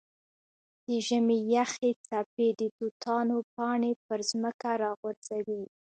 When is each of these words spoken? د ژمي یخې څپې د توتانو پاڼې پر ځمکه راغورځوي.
د 0.87 0.89
ژمي 1.07 1.37
یخې 1.55 1.91
څپې 2.05 2.47
د 2.59 2.61
توتانو 2.77 3.37
پاڼې 3.53 3.91
پر 4.05 4.19
ځمکه 4.29 4.69
راغورځوي. 4.83 5.63